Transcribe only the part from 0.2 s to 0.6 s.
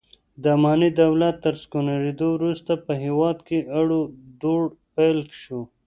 د